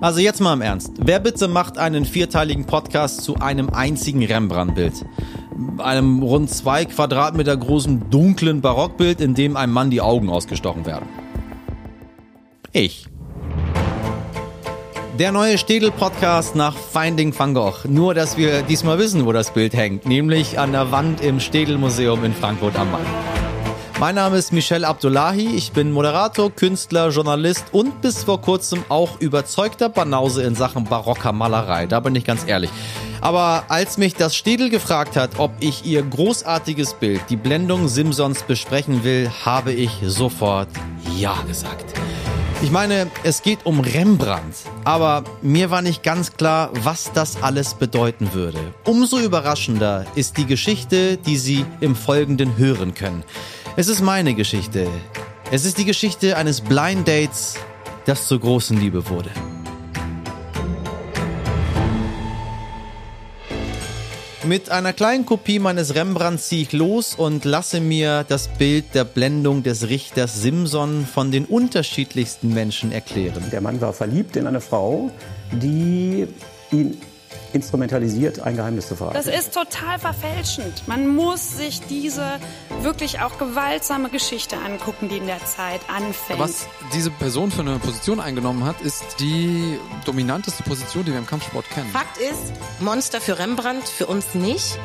Also 0.00 0.20
jetzt 0.20 0.40
mal 0.40 0.52
im 0.52 0.60
Ernst. 0.60 0.92
Wer 0.98 1.20
bitte 1.20 1.48
macht 1.48 1.78
einen 1.78 2.04
vierteiligen 2.04 2.66
Podcast 2.66 3.22
zu 3.22 3.36
einem 3.36 3.70
einzigen 3.70 4.22
Rembrandt-Bild? 4.22 5.06
Einem 5.78 6.22
rund 6.22 6.50
zwei 6.50 6.84
Quadratmeter 6.84 7.56
großen 7.56 8.10
dunklen 8.10 8.60
Barockbild, 8.60 9.22
in 9.22 9.34
dem 9.34 9.56
einem 9.56 9.72
Mann 9.72 9.90
die 9.90 10.02
Augen 10.02 10.28
ausgestochen 10.28 10.84
werden. 10.84 11.08
Ich. 12.72 13.06
Der 15.18 15.32
neue 15.32 15.56
Städel-Podcast 15.56 16.56
nach 16.56 16.76
Finding 16.76 17.36
Van 17.36 17.54
Gogh. 17.54 17.88
Nur, 17.88 18.12
dass 18.12 18.36
wir 18.36 18.60
diesmal 18.60 18.98
wissen, 18.98 19.24
wo 19.24 19.32
das 19.32 19.54
Bild 19.54 19.72
hängt. 19.72 20.04
Nämlich 20.04 20.58
an 20.58 20.72
der 20.72 20.92
Wand 20.92 21.22
im 21.22 21.40
Städel-Museum 21.40 22.22
in 22.22 22.34
Frankfurt 22.34 22.78
am 22.78 22.92
Main. 22.92 23.35
Mein 23.98 24.16
Name 24.16 24.36
ist 24.36 24.52
Michel 24.52 24.84
Abdullahi. 24.84 25.56
Ich 25.56 25.72
bin 25.72 25.90
Moderator, 25.90 26.50
Künstler, 26.54 27.08
Journalist 27.08 27.64
und 27.72 28.02
bis 28.02 28.24
vor 28.24 28.42
kurzem 28.42 28.84
auch 28.90 29.18
überzeugter 29.20 29.88
Banause 29.88 30.42
in 30.42 30.54
Sachen 30.54 30.84
barocker 30.84 31.32
Malerei. 31.32 31.86
Da 31.86 32.00
bin 32.00 32.14
ich 32.14 32.24
ganz 32.26 32.46
ehrlich. 32.46 32.68
Aber 33.22 33.64
als 33.68 33.96
mich 33.96 34.14
das 34.14 34.36
Städel 34.36 34.68
gefragt 34.68 35.16
hat, 35.16 35.38
ob 35.38 35.52
ich 35.60 35.86
ihr 35.86 36.02
großartiges 36.02 36.92
Bild, 36.94 37.22
die 37.30 37.36
Blendung 37.36 37.88
Simsons, 37.88 38.42
besprechen 38.42 39.02
will, 39.02 39.30
habe 39.46 39.72
ich 39.72 39.90
sofort 40.04 40.68
Ja 41.16 41.34
gesagt. 41.48 41.94
Ich 42.62 42.70
meine, 42.70 43.10
es 43.22 43.42
geht 43.42 43.64
um 43.64 43.80
Rembrandt, 43.80 44.56
aber 44.84 45.24
mir 45.40 45.70
war 45.70 45.80
nicht 45.80 46.02
ganz 46.02 46.36
klar, 46.36 46.70
was 46.82 47.12
das 47.12 47.42
alles 47.42 47.74
bedeuten 47.74 48.34
würde. 48.34 48.58
Umso 48.84 49.18
überraschender 49.18 50.04
ist 50.14 50.36
die 50.36 50.46
Geschichte, 50.46 51.16
die 51.16 51.36
Sie 51.38 51.64
im 51.80 51.96
Folgenden 51.96 52.58
hören 52.58 52.94
können. 52.94 53.24
Es 53.78 53.88
ist 53.88 54.00
meine 54.00 54.32
Geschichte. 54.32 54.88
Es 55.50 55.66
ist 55.66 55.76
die 55.76 55.84
Geschichte 55.84 56.38
eines 56.38 56.62
Blind 56.62 57.06
Dates, 57.06 57.56
das 58.06 58.26
zur 58.26 58.40
großen 58.40 58.80
Liebe 58.80 59.06
wurde. 59.10 59.28
Mit 64.44 64.70
einer 64.70 64.94
kleinen 64.94 65.26
Kopie 65.26 65.58
meines 65.58 65.94
Rembrandt 65.94 66.40
ziehe 66.40 66.62
ich 66.62 66.72
los 66.72 67.14
und 67.16 67.44
lasse 67.44 67.80
mir 67.80 68.24
das 68.26 68.48
Bild 68.48 68.94
der 68.94 69.04
Blendung 69.04 69.62
des 69.62 69.90
Richters 69.90 70.40
Simson 70.40 71.04
von 71.04 71.30
den 71.30 71.44
unterschiedlichsten 71.44 72.54
Menschen 72.54 72.92
erklären. 72.92 73.44
Der 73.52 73.60
Mann 73.60 73.82
war 73.82 73.92
verliebt 73.92 74.36
in 74.36 74.46
eine 74.46 74.62
Frau, 74.62 75.10
die 75.52 76.26
ihn 76.72 76.96
instrumentalisiert, 77.52 78.40
ein 78.40 78.56
Geheimnis 78.56 78.88
zu 78.88 78.96
verraten. 78.96 79.16
Das 79.16 79.26
ist 79.26 79.54
total 79.54 79.98
verfälschend. 79.98 80.86
Man 80.86 81.08
muss 81.08 81.56
sich 81.56 81.80
diese 81.80 82.38
wirklich 82.82 83.20
auch 83.20 83.38
gewaltsame 83.38 84.10
Geschichte 84.10 84.56
angucken, 84.56 85.08
die 85.08 85.16
in 85.16 85.26
der 85.26 85.44
Zeit 85.44 85.80
anfängt. 85.88 86.38
Was 86.38 86.66
diese 86.92 87.10
Person 87.10 87.50
für 87.50 87.62
eine 87.62 87.78
Position 87.78 88.20
eingenommen 88.20 88.64
hat, 88.64 88.80
ist 88.80 89.04
die 89.20 89.78
dominanteste 90.04 90.62
Position, 90.62 91.04
die 91.04 91.12
wir 91.12 91.18
im 91.18 91.26
Kampfsport 91.26 91.68
kennen. 91.70 91.90
Fakt 91.90 92.18
ist, 92.18 92.52
Monster 92.80 93.20
für 93.20 93.38
Rembrandt, 93.38 93.88
für 93.88 94.06
uns 94.06 94.34
nicht. 94.34 94.78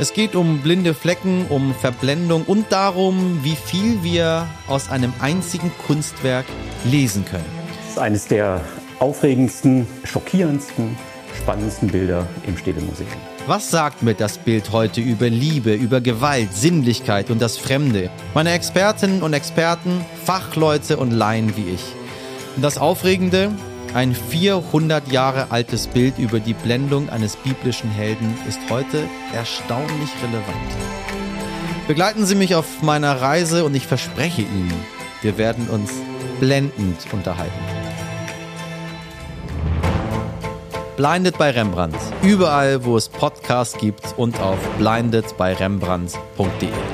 Es 0.00 0.12
geht 0.12 0.34
um 0.34 0.60
blinde 0.60 0.92
Flecken, 0.92 1.46
um 1.48 1.72
Verblendung 1.72 2.44
und 2.44 2.72
darum, 2.72 3.44
wie 3.44 3.54
viel 3.54 4.02
wir 4.02 4.48
aus 4.66 4.90
einem 4.90 5.12
einzigen 5.20 5.70
Kunstwerk 5.86 6.46
lesen 6.84 7.24
können. 7.24 7.44
Das 7.84 7.92
ist 7.92 7.98
eines 7.98 8.26
der 8.26 8.60
aufregendsten, 8.98 9.86
schockierendsten 10.02 10.96
spannendsten 11.34 11.88
Bilder 11.88 12.26
im 12.46 12.56
Städtemuseum. 12.56 13.08
Was 13.46 13.70
sagt 13.70 14.02
mir 14.02 14.14
das 14.14 14.38
Bild 14.38 14.72
heute 14.72 15.00
über 15.00 15.28
Liebe, 15.28 15.74
über 15.74 16.00
Gewalt, 16.00 16.54
Sinnlichkeit 16.54 17.30
und 17.30 17.42
das 17.42 17.58
Fremde? 17.58 18.10
Meine 18.32 18.52
Expertinnen 18.52 19.22
und 19.22 19.34
Experten, 19.34 20.04
Fachleute 20.24 20.96
und 20.96 21.10
Laien 21.10 21.56
wie 21.56 21.74
ich. 21.74 21.84
Und 22.56 22.62
das 22.62 22.78
Aufregende, 22.78 23.50
ein 23.94 24.14
400 24.14 25.12
Jahre 25.12 25.50
altes 25.50 25.86
Bild 25.86 26.18
über 26.18 26.40
die 26.40 26.54
Blendung 26.54 27.10
eines 27.10 27.36
biblischen 27.36 27.90
Helden 27.90 28.34
ist 28.48 28.58
heute 28.70 29.04
erstaunlich 29.34 30.10
relevant. 30.22 30.56
Begleiten 31.86 32.24
Sie 32.24 32.34
mich 32.34 32.54
auf 32.54 32.82
meiner 32.82 33.20
Reise 33.20 33.64
und 33.64 33.74
ich 33.74 33.86
verspreche 33.86 34.42
Ihnen, 34.42 34.72
wir 35.22 35.36
werden 35.36 35.68
uns 35.68 35.92
blendend 36.40 37.06
unterhalten. 37.12 37.83
Blinded 40.96 41.36
bei 41.38 41.50
Rembrandt. 41.50 41.96
Überall, 42.22 42.84
wo 42.84 42.96
es 42.96 43.08
Podcasts 43.08 43.76
gibt 43.76 44.14
und 44.16 44.40
auf 44.40 44.58
blindedbyrembrandt.de. 44.78 46.93